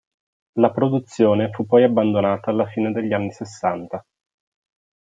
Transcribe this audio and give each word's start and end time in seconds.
La 0.53 0.71
produzione 0.71 1.51
fu 1.51 1.67
poi 1.67 1.83
abbandonata 1.83 2.49
alla 2.49 2.65
fine 2.65 2.91
degli 2.91 3.13
anni 3.13 3.31
sessanta. 3.31 4.03